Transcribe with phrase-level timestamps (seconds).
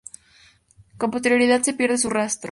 [0.97, 2.39] Con posterioridad se pierde su rastro.